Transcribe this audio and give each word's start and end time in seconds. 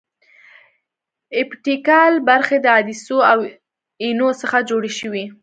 اپټیکل 1.41 2.13
برخې 2.29 2.57
د 2.61 2.65
عدسیو 2.77 3.17
او 3.31 3.39
اینو 4.03 4.29
څخه 4.41 4.57
جوړې 4.69 4.91
شوې. 4.99 5.23